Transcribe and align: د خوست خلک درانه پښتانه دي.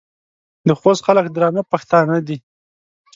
د 0.67 0.69
خوست 0.79 1.01
خلک 1.07 1.25
درانه 1.35 1.61
پښتانه 1.71 2.17
دي. 2.27 2.37